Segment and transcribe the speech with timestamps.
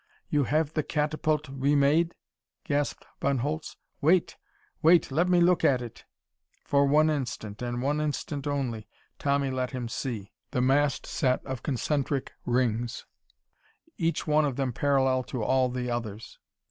[0.29, 2.15] "You have the catapult remade?"
[2.63, 3.77] gasped Von Holtz.
[4.01, 4.35] "Wait!
[4.81, 5.11] Wait!
[5.11, 6.05] Let me look at it!"
[6.65, 8.87] For one instant, and one instant only,
[9.19, 10.31] Tommy let him see.
[10.49, 13.05] The massed set of concentric rings,
[13.99, 16.39] each one of them parallel to all the others.